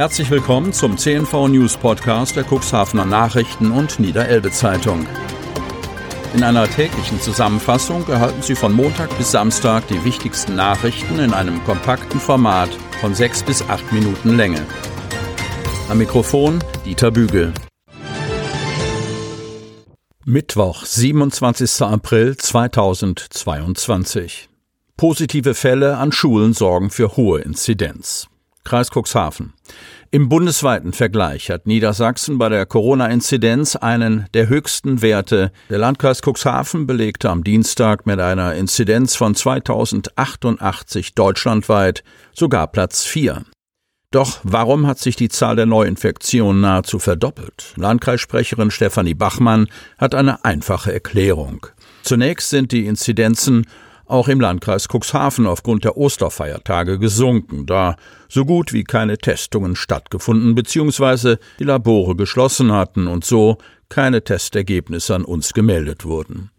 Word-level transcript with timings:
Herzlich 0.00 0.30
willkommen 0.30 0.72
zum 0.72 0.96
CNV 0.96 1.48
News 1.48 1.76
Podcast 1.76 2.34
der 2.34 2.46
Cuxhavener 2.50 3.04
Nachrichten 3.04 3.70
und 3.70 4.00
Niederelbe 4.00 4.50
Zeitung. 4.50 5.06
In 6.32 6.42
einer 6.42 6.66
täglichen 6.66 7.20
Zusammenfassung 7.20 8.08
erhalten 8.08 8.40
Sie 8.40 8.54
von 8.54 8.72
Montag 8.72 9.14
bis 9.18 9.32
Samstag 9.32 9.86
die 9.88 10.02
wichtigsten 10.02 10.56
Nachrichten 10.56 11.18
in 11.18 11.34
einem 11.34 11.62
kompakten 11.64 12.18
Format 12.18 12.70
von 13.02 13.14
sechs 13.14 13.42
bis 13.42 13.60
acht 13.68 13.92
Minuten 13.92 14.38
Länge. 14.38 14.64
Am 15.90 15.98
Mikrofon 15.98 16.64
Dieter 16.86 17.10
Bügel. 17.10 17.52
Mittwoch, 20.24 20.86
27. 20.86 21.82
April 21.82 22.38
2022. 22.38 24.48
Positive 24.96 25.52
Fälle 25.52 25.98
an 25.98 26.10
Schulen 26.10 26.54
sorgen 26.54 26.88
für 26.88 27.18
hohe 27.18 27.42
Inzidenz. 27.42 28.30
Kreis 28.70 28.90
Cuxhaven. 28.94 29.52
Im 30.12 30.28
bundesweiten 30.28 30.92
Vergleich 30.92 31.50
hat 31.50 31.66
Niedersachsen 31.66 32.38
bei 32.38 32.48
der 32.48 32.66
Corona-Inzidenz 32.66 33.74
einen 33.74 34.26
der 34.32 34.48
höchsten 34.48 35.02
Werte. 35.02 35.50
Der 35.70 35.78
Landkreis 35.78 36.20
Cuxhaven 36.22 36.86
belegte 36.86 37.30
am 37.30 37.42
Dienstag 37.42 38.06
mit 38.06 38.20
einer 38.20 38.54
Inzidenz 38.54 39.16
von 39.16 39.34
2088 39.34 41.16
deutschlandweit 41.16 42.04
sogar 42.32 42.68
Platz 42.68 43.04
4. 43.06 43.42
Doch 44.12 44.38
warum 44.44 44.86
hat 44.86 45.00
sich 45.00 45.16
die 45.16 45.28
Zahl 45.28 45.56
der 45.56 45.66
Neuinfektionen 45.66 46.60
nahezu 46.60 47.00
verdoppelt? 47.00 47.72
Landkreissprecherin 47.74 48.70
Stefanie 48.70 49.14
Bachmann 49.14 49.66
hat 49.98 50.14
eine 50.14 50.44
einfache 50.44 50.92
Erklärung. 50.92 51.66
Zunächst 52.04 52.50
sind 52.50 52.70
die 52.70 52.86
Inzidenzen 52.86 53.66
auch 54.10 54.28
im 54.28 54.40
Landkreis 54.40 54.88
Cuxhaven 54.88 55.46
aufgrund 55.46 55.84
der 55.84 55.96
Osterfeiertage 55.96 56.98
gesunken, 56.98 57.66
da 57.66 57.96
so 58.28 58.44
gut 58.44 58.72
wie 58.72 58.84
keine 58.84 59.18
Testungen 59.18 59.76
stattgefunden 59.76 60.54
bzw. 60.54 61.36
die 61.58 61.64
Labore 61.64 62.16
geschlossen 62.16 62.72
hatten 62.72 63.06
und 63.06 63.24
so 63.24 63.58
keine 63.88 64.22
Testergebnisse 64.22 65.14
an 65.14 65.24
uns 65.24 65.52
gemeldet 65.52 66.04
wurden. 66.04 66.50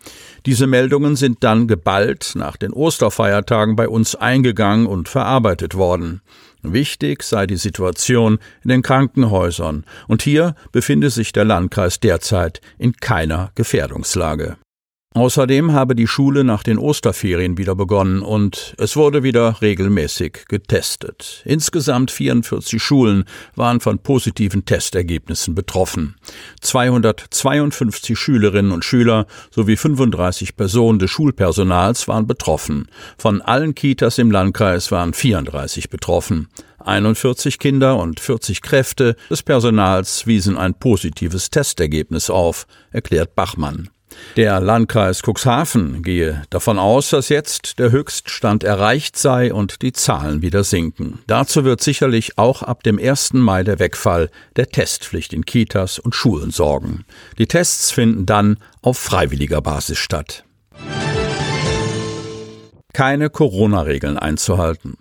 Diese 0.46 0.68
Meldungen 0.68 1.16
sind 1.16 1.44
dann 1.44 1.68
geballt 1.68 2.34
nach 2.36 2.58
den 2.58 2.74
Osterfeiertagen 2.74 3.76
bei 3.76 3.88
uns 3.88 4.16
eingegangen 4.16 4.86
und 4.86 5.10
verarbeitet 5.10 5.76
worden. 5.76 6.22
Wichtig 6.62 7.24
sei 7.24 7.48
die 7.48 7.58
Situation 7.58 8.38
in 8.64 8.70
den 8.70 8.82
Krankenhäusern, 8.82 9.86
und 10.08 10.22
hier 10.22 10.56
befinde 10.72 11.10
sich 11.10 11.32
der 11.34 11.46
Landkreis 11.46 12.00
derzeit 12.00 12.62
in 12.78 12.94
keiner 12.94 13.52
Gefährdungslage. 13.56 14.58
Außerdem 15.14 15.74
habe 15.74 15.94
die 15.94 16.08
Schule 16.08 16.46
nach 16.46 16.64
den 16.64 16.78
Osterferien 16.78 17.58
wieder 17.58 17.76
begonnen 17.76 18.22
und 18.22 18.74
es 18.78 18.96
wurde 18.96 19.24
wieder 19.24 19.62
regelmäßig 19.62 20.46
getestet. 20.48 21.42
Insgesamt 21.44 22.12
44 22.12 22.82
Schulen 22.82 23.26
waren 23.56 23.82
von 23.82 24.00
positiven 24.00 24.64
Testergebnissen 24.64 25.54
betroffen. 25.54 26.16
252 26.62 28.18
Schülerinnen 28.18 28.72
und 28.72 28.86
Schüler 28.86 29.28
sowie 29.50 29.76
35 29.76 30.56
Personen 30.56 31.00
des 31.00 31.12
Schulpersonals 31.12 32.08
waren 32.08 32.26
betroffen. 32.26 32.88
Von 33.18 33.42
allen 33.42 33.76
Kitas 33.76 34.18
im 34.18 34.32
Landkreis 34.32 34.94
waren 34.94 35.14
34 35.14 35.90
betroffen. 35.90 36.48
41 36.80 37.60
Kinder 37.60 37.98
und 37.98 38.22
40 38.22 38.62
Kräfte 38.62 39.18
des 39.30 39.44
Personals 39.44 40.26
wiesen 40.26 40.58
ein 40.58 40.74
positives 40.74 41.50
Testergebnis 41.50 42.30
auf, 42.30 42.66
erklärt 42.92 43.36
Bachmann. 43.36 43.90
Der 44.38 44.60
Landkreis 44.60 45.22
Cuxhaven 45.22 46.04
gehe 46.04 46.44
davon 46.50 46.80
aus, 46.80 47.10
dass 47.10 47.30
jetzt 47.30 47.80
der 47.80 47.92
Höchststand 47.92 48.64
erreicht 48.64 49.18
sei 49.18 49.54
und 49.54 49.82
die 49.82 49.92
Zahlen 49.94 50.42
wieder 50.42 50.64
sinken. 50.64 51.20
Dazu 51.28 51.66
wird 51.66 51.82
sicherlich 51.82 52.38
auch 52.38 52.64
ab 52.64 52.84
dem 52.84 52.98
1. 52.98 53.34
Mai 53.34 53.64
der 53.64 53.80
Wegfall 53.80 54.30
der 54.56 54.70
Testpflicht 54.70 55.34
in 55.34 55.46
Kitas 55.46 56.00
und 56.00 56.16
Schulen 56.16 56.52
sorgen. 56.52 57.06
Die 57.38 57.48
Tests 57.48 57.92
finden 57.92 58.26
dann 58.26 58.58
auf 58.82 58.98
freiwilliger 58.98 59.62
Basis 59.62 59.98
statt. 59.98 60.46
Keine 62.94 63.30
Corona-Regeln 63.30 64.18
einzuhalten. 64.18 64.98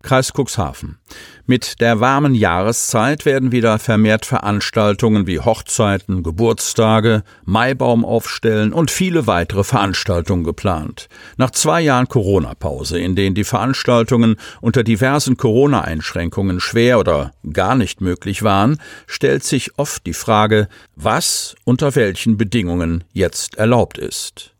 Kreis 0.00 0.32
Cuxhaven. 0.32 0.98
Mit 1.44 1.80
der 1.80 1.98
warmen 1.98 2.36
Jahreszeit 2.36 3.24
werden 3.24 3.50
wieder 3.50 3.80
vermehrt 3.80 4.26
Veranstaltungen 4.26 5.26
wie 5.26 5.40
Hochzeiten, 5.40 6.22
Geburtstage, 6.22 7.24
Maibaum 7.44 8.04
aufstellen 8.04 8.72
und 8.72 8.92
viele 8.92 9.26
weitere 9.26 9.64
Veranstaltungen 9.64 10.44
geplant. 10.44 11.08
Nach 11.36 11.50
zwei 11.50 11.80
Jahren 11.80 12.06
Corona-Pause, 12.06 13.00
in 13.00 13.16
denen 13.16 13.34
die 13.34 13.42
Veranstaltungen 13.42 14.36
unter 14.60 14.84
diversen 14.84 15.36
Corona-Einschränkungen 15.36 16.60
schwer 16.60 17.00
oder 17.00 17.32
gar 17.52 17.74
nicht 17.74 18.00
möglich 18.00 18.44
waren, 18.44 18.78
stellt 19.08 19.42
sich 19.42 19.80
oft 19.80 20.06
die 20.06 20.14
Frage, 20.14 20.68
was 20.94 21.56
unter 21.64 21.96
welchen 21.96 22.36
Bedingungen 22.36 23.02
jetzt 23.12 23.56
erlaubt 23.56 23.98
ist. 23.98 24.54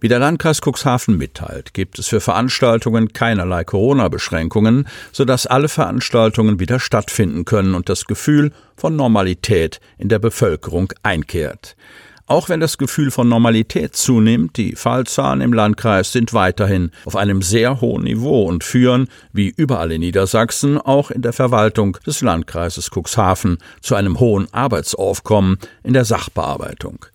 Wie 0.00 0.06
der 0.08 0.20
Landkreis 0.20 0.60
Cuxhaven 0.64 1.16
mitteilt, 1.16 1.74
gibt 1.74 1.98
es 1.98 2.06
für 2.06 2.20
Veranstaltungen 2.20 3.12
keinerlei 3.12 3.64
Corona-Beschränkungen, 3.64 4.86
sodass 5.10 5.48
alle 5.48 5.68
Veranstaltungen 5.68 6.60
wieder 6.60 6.78
stattfinden 6.78 7.44
können 7.44 7.74
und 7.74 7.88
das 7.88 8.04
Gefühl 8.04 8.52
von 8.76 8.94
Normalität 8.94 9.80
in 9.96 10.08
der 10.08 10.20
Bevölkerung 10.20 10.92
einkehrt. 11.02 11.74
Auch 12.26 12.48
wenn 12.48 12.60
das 12.60 12.78
Gefühl 12.78 13.10
von 13.10 13.28
Normalität 13.28 13.96
zunimmt, 13.96 14.56
die 14.56 14.76
Fallzahlen 14.76 15.40
im 15.40 15.52
Landkreis 15.52 16.12
sind 16.12 16.32
weiterhin 16.32 16.92
auf 17.04 17.16
einem 17.16 17.42
sehr 17.42 17.80
hohen 17.80 18.04
Niveau 18.04 18.44
und 18.44 18.62
führen, 18.62 19.08
wie 19.32 19.48
überall 19.48 19.90
in 19.90 20.02
Niedersachsen, 20.02 20.78
auch 20.78 21.10
in 21.10 21.22
der 21.22 21.32
Verwaltung 21.32 21.96
des 22.06 22.20
Landkreises 22.20 22.90
Cuxhaven 22.94 23.58
zu 23.80 23.96
einem 23.96 24.20
hohen 24.20 24.46
Arbeitsaufkommen 24.52 25.58
in 25.82 25.94
der 25.94 26.04
Sachbearbeitung. 26.04 27.06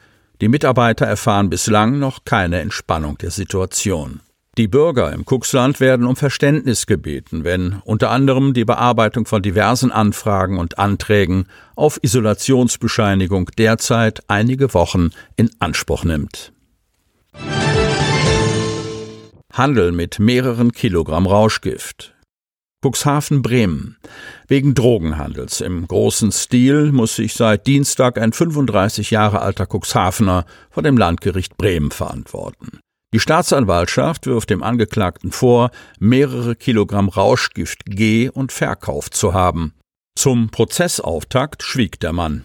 Die 0.41 0.47
Mitarbeiter 0.47 1.05
erfahren 1.05 1.49
bislang 1.49 1.99
noch 1.99 2.25
keine 2.25 2.59
Entspannung 2.59 3.17
der 3.17 3.31
Situation. 3.31 4.19
Die 4.57 4.67
Bürger 4.67 5.11
im 5.13 5.25
Kuxland 5.25 5.79
werden 5.79 6.05
um 6.05 6.15
Verständnis 6.15 6.85
gebeten, 6.85 7.43
wenn 7.43 7.81
unter 7.85 8.11
anderem 8.11 8.53
die 8.53 8.65
Bearbeitung 8.65 9.25
von 9.25 9.41
diversen 9.41 9.91
Anfragen 9.91 10.59
und 10.59 10.77
Anträgen 10.77 11.47
auf 11.75 11.97
Isolationsbescheinigung 12.03 13.49
derzeit 13.57 14.21
einige 14.27 14.75
Wochen 14.75 15.09
in 15.37 15.49
Anspruch 15.57 16.03
nimmt. 16.03 16.53
Handel 19.51 19.91
mit 19.91 20.19
mehreren 20.19 20.71
Kilogramm 20.71 21.25
Rauschgift. 21.25 22.12
Cuxhaven-Bremen. 22.83 23.97
Wegen 24.47 24.75
Drogenhandels 24.75 25.61
im 25.61 25.87
großen 25.87 26.31
Stil 26.31 26.91
muss 26.91 27.15
sich 27.15 27.33
seit 27.33 27.65
Dienstag 27.65 28.19
ein 28.19 28.33
35 28.33 29.09
Jahre 29.09 29.41
alter 29.41 29.65
Cuxhavener 29.65 30.45
vor 30.69 30.83
dem 30.83 30.97
Landgericht 30.97 31.57
Bremen 31.57 31.91
verantworten. 31.91 32.79
Die 33.13 33.19
Staatsanwaltschaft 33.19 34.25
wirft 34.25 34.49
dem 34.49 34.61
Angeklagten 34.63 35.31
vor, 35.31 35.71
mehrere 35.99 36.55
Kilogramm 36.55 37.09
Rauschgift 37.09 37.85
G 37.85 38.29
und 38.29 38.51
verkauft 38.51 39.15
zu 39.15 39.33
haben. 39.33 39.73
Zum 40.15 40.49
Prozessauftakt 40.49 41.63
schwieg 41.63 41.99
der 41.99 42.11
Mann. 42.11 42.43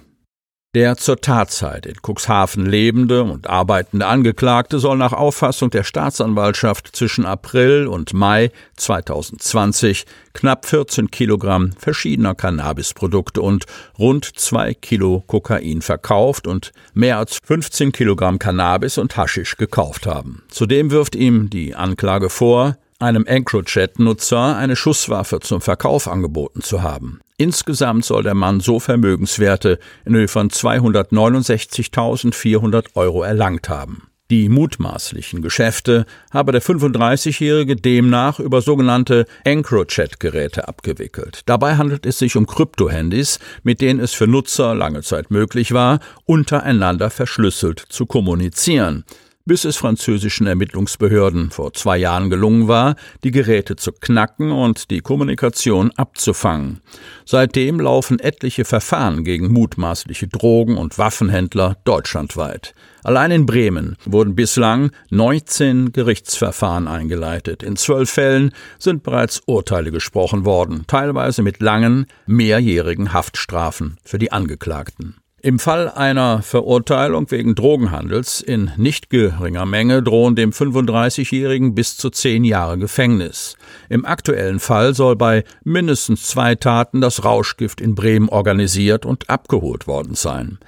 Der 0.75 0.99
zur 0.99 1.19
Tatzeit 1.19 1.87
in 1.87 1.97
Cuxhaven 2.03 2.67
lebende 2.67 3.23
und 3.23 3.49
arbeitende 3.49 4.05
Angeklagte 4.05 4.79
soll 4.79 4.99
nach 4.99 5.15
Auffassung 5.15 5.71
der 5.71 5.83
Staatsanwaltschaft 5.83 6.95
zwischen 6.95 7.25
April 7.25 7.87
und 7.87 8.13
Mai 8.13 8.51
2020 8.77 10.05
knapp 10.35 10.67
14 10.67 11.11
Kilogramm 11.11 11.73
verschiedener 11.73 12.35
Cannabisprodukte 12.35 13.41
und 13.41 13.65
rund 13.99 14.27
zwei 14.39 14.75
Kilo 14.75 15.25
Kokain 15.27 15.81
verkauft 15.81 16.47
und 16.47 16.73
mehr 16.93 17.17
als 17.17 17.39
15 17.43 17.93
Kilogramm 17.93 18.39
Cannabis 18.39 18.99
und 18.99 19.17
Haschisch 19.17 19.57
gekauft 19.57 20.07
haben. 20.07 20.43
Zudem 20.49 20.91
wirft 20.91 21.17
ihm 21.17 21.49
die 21.49 21.75
Anklage 21.75 22.29
vor, 22.29 22.77
einem 22.99 23.25
EncroChat-Nutzer 23.25 24.57
eine 24.57 24.77
Schusswaffe 24.77 25.41
zum 25.41 25.63
Verkauf 25.63 26.09
angeboten 26.09 26.61
zu 26.61 26.83
haben. 26.83 27.21
Insgesamt 27.41 28.05
soll 28.05 28.25
der 28.25 28.35
Mann 28.35 28.59
so 28.59 28.81
Vermögenswerte 28.81 29.79
in 30.05 30.17
Höhe 30.17 30.27
von 30.27 30.51
269.400 30.51 32.97
Euro 32.97 33.23
erlangt 33.23 33.69
haben. 33.69 34.09
Die 34.29 34.49
mutmaßlichen 34.49 35.41
Geschäfte 35.41 36.05
habe 36.33 36.51
der 36.51 36.61
35-Jährige 36.61 37.77
demnach 37.77 38.41
über 38.41 38.61
sogenannte 38.61 39.27
EncroChat-Geräte 39.45 40.67
abgewickelt. 40.67 41.43
Dabei 41.47 41.77
handelt 41.77 42.05
es 42.05 42.19
sich 42.19 42.35
um 42.37 42.47
Kryptohandys, 42.47 43.39
mit 43.63 43.81
denen 43.81 44.01
es 44.01 44.13
für 44.13 44.27
Nutzer 44.27 44.75
lange 44.75 45.03
Zeit 45.03 45.31
möglich 45.31 45.73
war, 45.73 46.01
untereinander 46.27 47.09
verschlüsselt 47.09 47.79
zu 47.89 48.05
kommunizieren. 48.05 49.05
Bis 49.49 49.65
es 49.65 49.77
französischen 49.77 50.47
Ermittlungsbehörden 50.47 51.51
vor 51.51 51.73
zwei 51.73 51.99
Jahren 51.99 52.31
gelungen 52.31 52.69
war, 52.69 52.95
die 53.25 53.33
Geräte 53.33 53.75
zu 53.75 53.91
knacken 53.91 54.53
und 54.53 54.93
die 54.93 55.01
Kommunikation 55.01 55.91
abzufangen. 55.97 56.81
Seitdem 57.25 57.81
laufen 57.81 58.21
etliche 58.21 58.65
Verfahren 58.65 59.25
gegen 59.25 59.53
mutmaßliche 59.53 60.29
Drogen- 60.29 60.77
und 60.77 60.99
Waffenhändler 60.99 61.79
deutschlandweit. 61.83 62.75
Allein 63.03 63.31
in 63.31 63.47
Bremen 63.47 63.97
wurden 64.05 64.35
bislang 64.35 64.91
19 65.11 65.93
Gerichtsverfahren 65.93 66.87
eingeleitet. 66.87 67.63
In 67.63 67.77
zwölf 67.77 68.11
Fällen 68.11 68.53
sind 68.79 69.03
bereits 69.03 69.41
Urteile 69.47 69.91
gesprochen 69.91 70.45
worden, 70.45 70.85
teilweise 70.87 71.43
mit 71.43 71.61
langen, 71.61 72.07
mehrjährigen 72.27 73.13
Haftstrafen 73.13 73.97
für 74.05 74.19
die 74.19 74.31
Angeklagten. 74.31 75.17
Im 75.41 75.61
Fall 75.61 75.89
einer 75.89 76.43
Verurteilung 76.43 77.31
wegen 77.31 77.55
Drogenhandels 77.55 78.41
in 78.41 78.73
nicht 78.77 79.09
geringer 79.09 79.67
Menge 79.67 80.03
drohen 80.03 80.35
dem 80.35 80.51
35-Jährigen 80.51 81.77
bis 81.77 81.97
zu 81.97 82.11
zehn 82.11 82.43
Jahre 82.43 82.77
Gefängnis. 82.77 83.55
Im 83.89 84.05
aktuellen 84.05 84.59
Fall 84.59 84.95
soll 84.95 85.15
bei 85.15 85.45
mindestens 85.63 86.27
zwei 86.27 86.57
Taten 86.57 87.01
das 87.01 87.25
Rauschgift 87.25 87.81
in 87.81 87.95
Bremen 87.95 88.29
organisiert 88.29 89.07
und 89.07 89.31
abgeholt 89.31 89.87
worden 89.87 90.17
sein. 90.17 90.59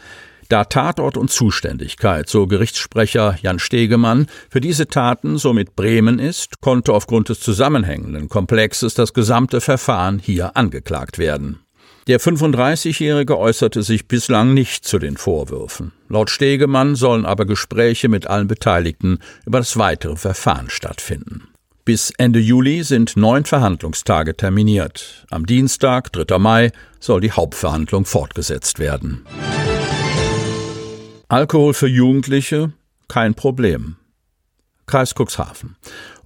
Da 0.49 0.65
Tatort 0.65 1.17
und 1.17 1.33
Zuständigkeit, 1.33 2.29
so 2.29 2.47
Gerichtssprecher 2.47 3.39
Jan 3.43 3.59
Stegemann, 3.59 4.29
für 4.49 4.61
diese 4.61 4.87
Taten 4.87 5.37
somit 5.37 5.75
Bremen 5.75 6.21
ist, 6.21 6.61
konnte 6.61 6.93
aufgrund 6.93 7.29
des 7.29 7.41
zusammenhängenden 7.41 8.29
Komplexes 8.29 8.95
das 8.95 9.15
gesamte 9.15 9.61
Verfahren 9.61 10.21
hier 10.21 10.57
angeklagt 10.57 11.19
werden. 11.19 11.59
Der 12.11 12.19
35-Jährige 12.19 13.39
äußerte 13.39 13.85
sich 13.85 14.09
bislang 14.09 14.53
nicht 14.53 14.85
zu 14.85 14.99
den 14.99 15.17
Vorwürfen. 15.17 15.93
Laut 16.09 16.29
Stegemann 16.29 16.97
sollen 16.97 17.25
aber 17.25 17.47
Gespräche 17.47 18.09
mit 18.09 18.27
allen 18.27 18.49
Beteiligten 18.49 19.21
über 19.47 19.59
das 19.59 19.77
weitere 19.77 20.17
Verfahren 20.17 20.71
stattfinden. 20.71 21.47
Bis 21.85 22.13
Ende 22.19 22.41
Juli 22.41 22.83
sind 22.83 23.17
neun 23.17 23.45
Verhandlungstage 23.45 24.37
terminiert. 24.37 25.25
Am 25.31 25.47
Dienstag, 25.47 26.13
3. 26.13 26.37
Mai, 26.39 26.73
soll 26.99 27.21
die 27.21 27.31
Hauptverhandlung 27.31 28.05
fortgesetzt 28.07 28.81
werden. 28.81 29.25
Alkohol 31.29 31.75
für 31.75 31.87
Jugendliche 31.87 32.73
kein 33.07 33.35
Problem. 33.35 33.95
Kreis 34.87 35.15
Cuxhaven 35.15 35.77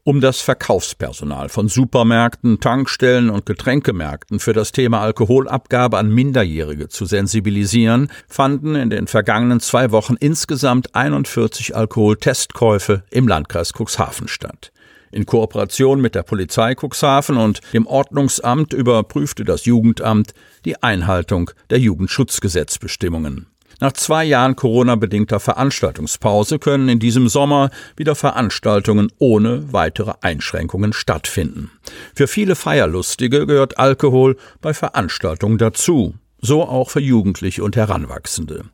um 0.04 0.20
das 0.20 0.42
Verkaufspersonal 0.42 1.48
von 1.48 1.68
Supermärkten, 1.68 2.60
Tankstellen 2.60 3.30
und 3.30 3.46
Getränkemärkten 3.46 4.38
für 4.38 4.52
das 4.52 4.70
Thema 4.70 5.00
Alkoholabgabe 5.00 5.96
an 5.96 6.10
Minderjährige 6.10 6.88
zu 6.88 7.06
sensibilisieren, 7.06 8.10
fanden 8.28 8.74
in 8.74 8.90
den 8.90 9.06
vergangenen 9.06 9.60
zwei 9.60 9.90
Wochen 9.90 10.16
insgesamt 10.20 10.94
41 10.94 11.74
Alkoholtestkäufe 11.74 13.02
im 13.10 13.26
Landkreis 13.26 13.72
Cuxhaven 13.72 14.28
statt. 14.28 14.72
In 15.10 15.26
Kooperation 15.26 16.00
mit 16.00 16.14
der 16.14 16.22
Polizei 16.22 16.74
Cuxhaven 16.74 17.38
und 17.38 17.60
dem 17.72 17.86
Ordnungsamt 17.86 18.74
überprüfte 18.74 19.44
das 19.44 19.64
Jugendamt 19.64 20.34
die 20.66 20.82
Einhaltung 20.82 21.50
der 21.70 21.78
Jugendschutzgesetzbestimmungen. 21.78 23.46
Nach 23.84 23.92
zwei 23.92 24.24
Jahren 24.24 24.56
Corona-bedingter 24.56 25.40
Veranstaltungspause 25.40 26.58
können 26.58 26.88
in 26.88 27.00
diesem 27.00 27.28
Sommer 27.28 27.68
wieder 27.98 28.14
Veranstaltungen 28.14 29.12
ohne 29.18 29.74
weitere 29.74 30.14
Einschränkungen 30.22 30.94
stattfinden. 30.94 31.70
Für 32.14 32.26
viele 32.26 32.56
Feierlustige 32.56 33.46
gehört 33.46 33.78
Alkohol 33.78 34.38
bei 34.62 34.72
Veranstaltungen 34.72 35.58
dazu. 35.58 36.14
So 36.40 36.62
auch 36.62 36.88
für 36.88 37.00
Jugendliche 37.00 37.62
und 37.62 37.76
Heranwachsende. 37.76 38.64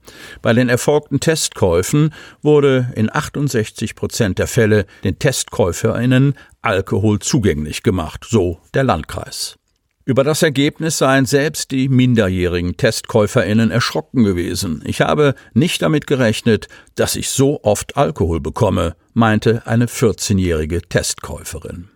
Bei 0.42 0.52
den 0.52 0.68
erfolgten 0.68 1.18
Testkäufen 1.18 2.14
wurde 2.40 2.92
in 2.94 3.12
68 3.12 3.96
Prozent 3.96 4.38
der 4.38 4.46
Fälle 4.46 4.86
den 5.02 5.18
TestkäuferInnen 5.18 6.34
Alkohol 6.62 7.18
zugänglich 7.18 7.82
gemacht, 7.82 8.24
so 8.28 8.60
der 8.74 8.84
Landkreis. 8.84 9.59
Über 10.06 10.24
das 10.24 10.42
Ergebnis 10.42 10.98
seien 10.98 11.26
selbst 11.26 11.70
die 11.70 11.88
minderjährigen 11.88 12.76
Testkäuferinnen 12.76 13.70
erschrocken 13.70 14.24
gewesen. 14.24 14.82
Ich 14.86 15.02
habe 15.02 15.34
nicht 15.52 15.82
damit 15.82 16.06
gerechnet, 16.06 16.68
dass 16.94 17.16
ich 17.16 17.28
so 17.28 17.62
oft 17.62 17.96
Alkohol 17.96 18.40
bekomme, 18.40 18.96
meinte 19.12 19.66
eine 19.66 19.86
14-jährige 19.86 20.82
Testkäuferin. 20.82 21.90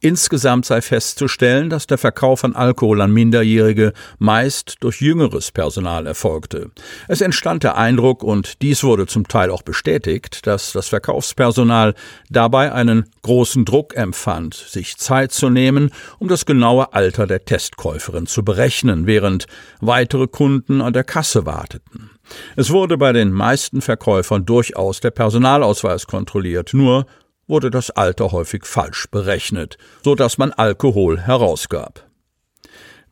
Insgesamt 0.00 0.66
sei 0.66 0.82
festzustellen, 0.82 1.70
dass 1.70 1.86
der 1.86 1.98
Verkauf 1.98 2.40
von 2.40 2.54
Alkohol 2.54 3.00
an 3.00 3.12
Minderjährige 3.12 3.92
meist 4.18 4.76
durch 4.80 5.00
jüngeres 5.00 5.50
Personal 5.50 6.06
erfolgte. 6.06 6.70
Es 7.08 7.20
entstand 7.20 7.62
der 7.62 7.76
Eindruck, 7.76 8.22
und 8.22 8.60
dies 8.62 8.84
wurde 8.84 9.06
zum 9.06 9.26
Teil 9.26 9.50
auch 9.50 9.62
bestätigt, 9.62 10.46
dass 10.46 10.72
das 10.72 10.88
Verkaufspersonal 10.88 11.94
dabei 12.28 12.72
einen 12.72 13.04
großen 13.22 13.64
Druck 13.64 13.96
empfand, 13.96 14.54
sich 14.54 14.96
Zeit 14.98 15.32
zu 15.32 15.48
nehmen, 15.48 15.90
um 16.18 16.28
das 16.28 16.44
genaue 16.44 16.92
Alter 16.92 17.26
der 17.26 17.44
Testkäuferin 17.44 18.26
zu 18.26 18.44
berechnen, 18.44 19.06
während 19.06 19.46
weitere 19.80 20.26
Kunden 20.26 20.82
an 20.82 20.92
der 20.92 21.04
Kasse 21.04 21.46
warteten. 21.46 22.10
Es 22.56 22.70
wurde 22.70 22.96
bei 22.96 23.12
den 23.12 23.32
meisten 23.32 23.80
Verkäufern 23.80 24.44
durchaus 24.44 25.00
der 25.00 25.10
Personalausweis 25.10 26.06
kontrolliert, 26.06 26.72
nur 26.72 27.06
wurde 27.46 27.70
das 27.70 27.90
Alter 27.90 28.32
häufig 28.32 28.64
falsch 28.66 29.06
berechnet, 29.10 29.78
so 30.02 30.14
dass 30.14 30.38
man 30.38 30.52
Alkohol 30.52 31.20
herausgab. 31.20 32.08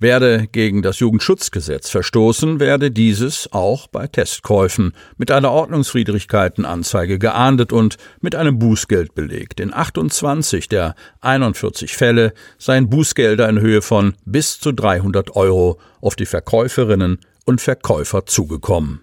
Werde 0.02 0.48
gegen 0.50 0.82
das 0.82 0.98
Jugendschutzgesetz 0.98 1.88
verstoßen, 1.88 2.58
werde 2.58 2.90
dieses 2.90 3.52
auch 3.52 3.86
bei 3.86 4.08
Testkäufen 4.08 4.94
mit 5.16 5.30
einer 5.30 5.52
Ordnungswidrigkeitenanzeige 5.52 7.20
geahndet 7.20 7.72
und 7.72 7.98
mit 8.20 8.34
einem 8.34 8.58
Bußgeld 8.58 9.14
belegt. 9.14 9.60
In 9.60 9.72
28 9.72 10.68
der 10.68 10.96
41 11.20 11.96
Fälle 11.96 12.34
seien 12.58 12.90
Bußgelder 12.90 13.48
in 13.48 13.60
Höhe 13.60 13.80
von 13.80 14.14
bis 14.24 14.58
zu 14.58 14.72
300 14.72 15.36
Euro 15.36 15.78
auf 16.00 16.16
die 16.16 16.26
Verkäuferinnen 16.26 17.20
und 17.44 17.60
Verkäufer 17.60 18.26
zugekommen. 18.26 19.02